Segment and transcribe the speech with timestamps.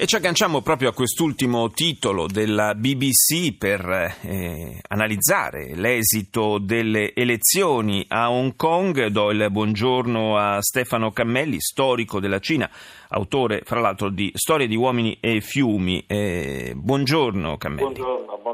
[0.00, 8.04] E ci agganciamo proprio a quest'ultimo titolo della BBC per eh, analizzare l'esito delle elezioni
[8.06, 9.06] a Hong Kong.
[9.06, 12.70] Do il buongiorno a Stefano Cammelli, storico della Cina,
[13.08, 16.04] autore fra l'altro di Storie di uomini e fiumi.
[16.06, 17.94] Eh, buongiorno Cammelli.
[17.94, 18.47] Buongiorno.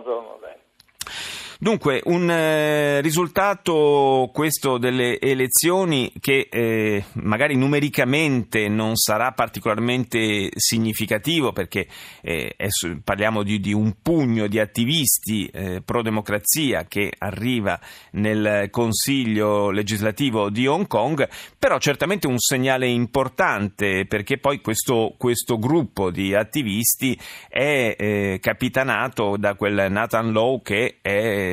[1.59, 11.53] Dunque, un eh, risultato questo delle elezioni che eh, magari numericamente non sarà particolarmente significativo
[11.53, 11.87] perché
[12.23, 12.57] eh,
[13.03, 17.79] parliamo di, di, un pugno di attivisti eh, pro democrazia che arriva
[18.13, 25.59] nel Consiglio legislativo di Hong Kong, però certamente un segnale importante perché poi questo, questo
[25.59, 27.19] gruppo di attivisti
[27.49, 31.44] è eh, capitanato da quel Nathan Lowe che è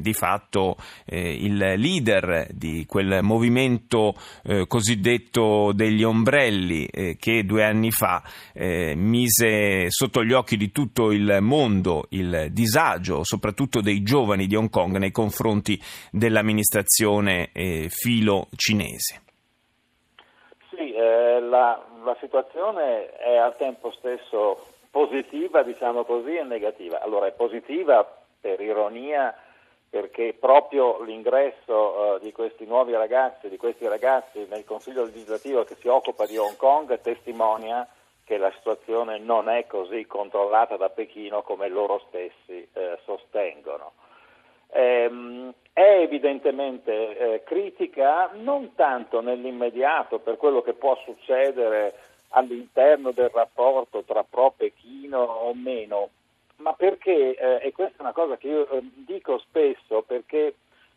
[0.00, 7.64] di fatto eh, il leader di quel movimento eh, cosiddetto degli ombrelli eh, che due
[7.64, 14.02] anni fa eh, mise sotto gli occhi di tutto il mondo il disagio, soprattutto dei
[14.02, 19.22] giovani di Hong Kong nei confronti dell'amministrazione eh, filo cinese.
[20.70, 27.00] Sì, eh, la, la situazione è al tempo stesso positiva, diciamo così, e negativa.
[27.00, 28.06] Allora è positiva
[28.40, 29.34] per ironia
[29.90, 35.76] perché proprio l'ingresso uh, di questi nuovi ragazzi, di questi ragazzi nel Consiglio legislativo che
[35.76, 37.88] si occupa di Hong Kong testimonia
[38.24, 43.92] che la situazione non è così controllata da Pechino come loro stessi eh, sostengono.
[44.70, 51.94] Ehm, è evidentemente eh, critica non tanto nell'immediato per quello che può succedere
[52.30, 56.10] all'interno del rapporto tra pro Pechino o meno,
[56.58, 60.54] ma perché, eh, e questa è una cosa che io eh, dico spesso perché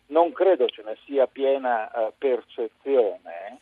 [0.08, 3.60] non credo ce ne sia piena eh, percezione,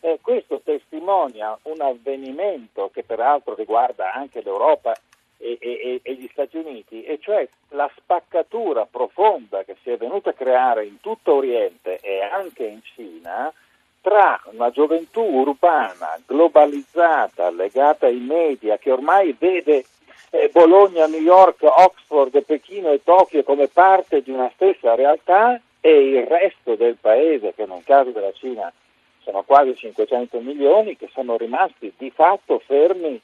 [0.00, 4.94] eh, questo testimonia un avvenimento che peraltro riguarda anche l'Europa
[5.38, 10.30] e, e, e, gli Stati Uniti, e cioè la spaccatura profonda che si è venuta
[10.30, 13.52] a creare in tutto Oriente e anche in Cina
[14.00, 19.84] tra una gioventù urbana globalizzata, legata ai media, che ormai vede
[20.52, 26.26] Bologna, New York, Oxford, Pechino e Tokyo come parte di una stessa realtà e il
[26.26, 28.72] resto del paese, che nel caso della Cina
[29.22, 33.20] sono quasi 500 milioni, che sono rimasti di fatto fermi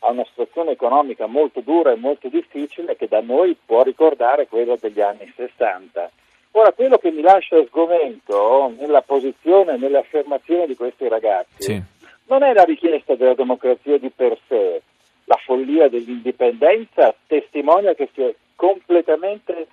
[0.00, 4.76] a una situazione economica molto dura e molto difficile che da noi può ricordare quella
[4.76, 6.10] degli anni 60.
[6.52, 11.82] Ora, quello che mi lascia sgomento nella posizione, nelle affermazioni di questi ragazzi, sì.
[12.26, 14.82] non è la richiesta della democrazia di per sé,
[15.24, 19.66] la follia dell'indipendenza testimonia che si è completamente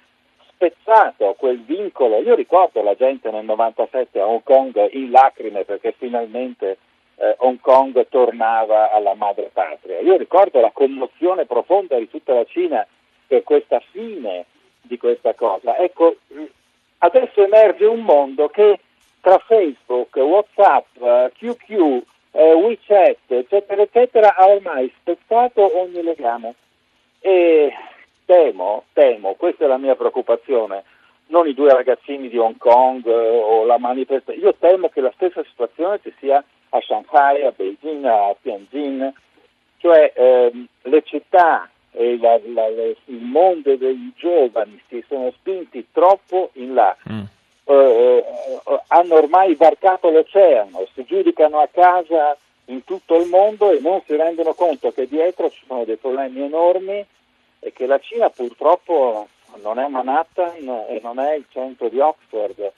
[0.52, 2.22] spezzato quel vincolo.
[2.22, 6.78] Io ricordo la gente nel 97 a Hong Kong in lacrime perché finalmente
[7.16, 10.00] eh, Hong Kong tornava alla madre patria.
[10.00, 12.86] Io ricordo la commozione profonda di tutta la Cina
[13.26, 14.46] per questa fine
[14.82, 15.78] di questa cosa.
[15.78, 16.18] Ecco,
[17.00, 18.80] adesso emerge un mondo che
[19.22, 20.86] tra Facebook, Whatsapp,
[21.38, 23.18] QQ, eh, WeChat,
[23.50, 26.54] eccetera, eccetera, ha ormai spezzato ogni legame.
[27.20, 27.74] E
[28.26, 30.84] temo, temo, questa è la mia preoccupazione,
[31.28, 35.12] non i due ragazzini di Hong Kong eh, o la manifestazione, io temo che la
[35.16, 39.12] stessa situazione ci sia a Shanghai, a Beijing, a Tianjin,
[39.78, 45.88] cioè ehm, le città e la, la, le, il mondo dei giovani si sono spinti
[45.92, 46.96] troppo in là.
[47.12, 47.24] Mm
[47.70, 52.36] eh, eh, hanno ormai varcato l'oceano, si giudicano a casa
[52.70, 56.42] in tutto il mondo e non si rendono conto che dietro ci sono dei problemi
[56.42, 57.06] enormi
[57.60, 59.28] e che la Cina purtroppo
[59.62, 62.72] non è Manhattan e non è il centro di Oxford,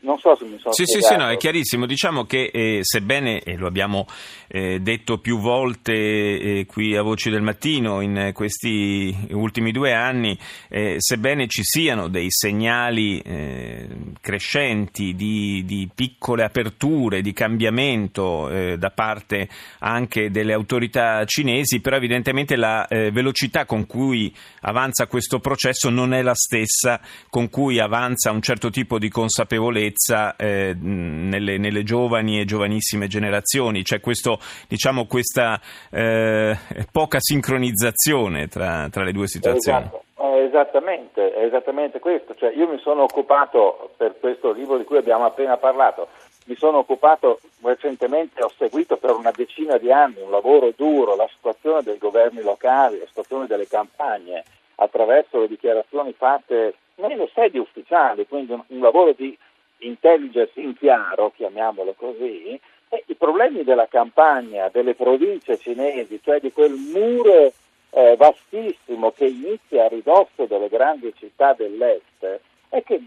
[0.00, 0.84] non so se mi sono sì.
[0.84, 1.86] Sì, sì, no, è chiarissimo.
[1.86, 4.06] Diciamo che eh, sebbene, e lo abbiamo
[4.46, 10.38] eh, detto più volte eh, qui a Voci del Mattino in questi ultimi due anni,
[10.68, 13.88] eh, sebbene ci siano dei segnali eh,
[14.20, 19.48] crescenti di, di, piccole aperture, di cambiamento da parte
[19.78, 26.22] anche delle autorità cinesi, però evidentemente la velocità con cui avanza questo processo non è
[26.22, 27.00] la stessa
[27.30, 33.06] con cui avanza un certo tipo di consapevolezza sicurezza eh, nelle, nelle, giovani e giovanissime
[33.06, 34.38] generazioni, c'è questo,
[34.68, 35.60] diciamo, questa
[35.90, 36.56] eh,
[36.90, 39.84] poca sincronizzazione tra, tra, le due situazioni.
[39.84, 40.04] Esatto.
[40.18, 42.34] Eh, esattamente, è esattamente questo.
[42.34, 46.08] Cioè, io mi sono occupato, per questo libro di cui abbiamo appena parlato,
[46.46, 51.28] mi sono occupato recentemente, ho seguito per una decina di anni un lavoro duro, la
[51.34, 54.44] situazione dei governi locali, la situazione delle campagne,
[54.76, 59.36] attraverso le dichiarazioni fatte nelle sedi ufficiali, quindi un, un lavoro di
[59.78, 62.58] intelligence in chiaro, chiamiamolo così,
[63.06, 67.52] i problemi della campagna, delle province cinesi, cioè di quel muro
[67.90, 73.02] eh, vastissimo che inizia a ridosso delle grandi città dell'est, è che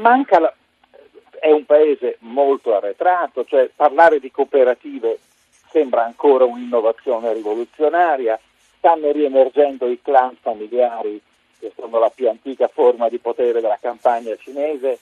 [0.00, 0.54] manca la,
[1.38, 5.18] è un paese molto arretrato, cioè parlare di cooperative
[5.70, 8.38] sembra ancora un'innovazione rivoluzionaria,
[8.76, 11.20] stanno riemergendo i clan familiari
[11.60, 14.98] che sono la più antica forma di potere della campagna cinese.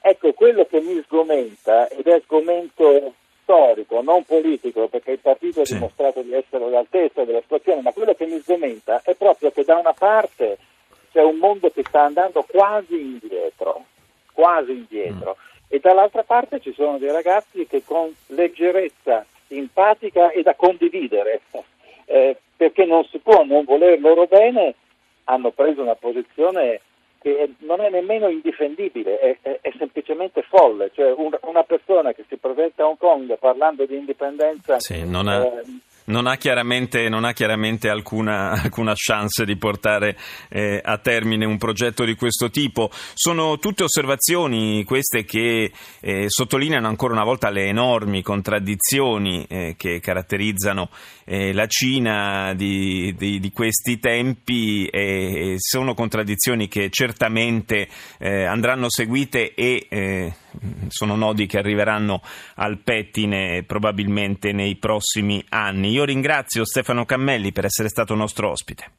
[0.00, 5.64] Ecco, quello che mi sgomenta, ed è sgomento storico, non politico, perché il partito ha
[5.64, 5.74] sì.
[5.74, 9.76] dimostrato di essere all'altezza della situazione, ma quello che mi sgomenta è proprio che da
[9.76, 10.58] una parte
[11.12, 13.84] c'è un mondo che sta andando quasi indietro,
[14.32, 20.42] quasi indietro, mm e dall'altra parte ci sono dei ragazzi che con leggerezza simpatica e
[20.42, 21.40] da condividere,
[22.06, 24.76] eh, perché non si può non voler loro bene,
[25.24, 26.80] hanno preso una posizione
[27.24, 32.24] che non è nemmeno indifendibile, è, è, è semplicemente folle, cioè un, una persona che
[32.28, 35.42] si presenta a Hong Kong parlando di indipendenza sì, non ha...
[35.42, 35.62] eh,
[36.06, 40.16] non ha chiaramente, non ha chiaramente alcuna, alcuna, chance di portare
[40.48, 42.90] eh, a termine un progetto di questo tipo.
[43.14, 50.00] Sono tutte osservazioni queste che eh, sottolineano ancora una volta le enormi contraddizioni eh, che
[50.00, 50.90] caratterizzano
[51.24, 58.90] eh, la Cina di, di, di questi tempi e sono contraddizioni che certamente eh, andranno
[58.90, 60.34] seguite e eh,
[60.88, 62.22] sono nodi che arriveranno
[62.56, 65.90] al pettine probabilmente nei prossimi anni.
[65.90, 68.90] Io ringrazio Stefano Cammelli per essere stato nostro ospite.